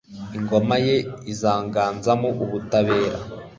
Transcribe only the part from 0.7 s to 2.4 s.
ye izaganzamo